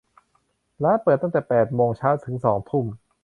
[0.83, 2.85] ร้านเปิดตั้งแต่แปดโมงเช้าถึงสองทุ่ม